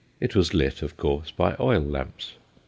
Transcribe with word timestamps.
It 0.19 0.35
was 0.35 0.51
lit, 0.51 0.81
of 0.81 0.97
course, 0.97 1.29
by 1.29 1.55
oil 1.59 1.81
lamps. 1.83 2.33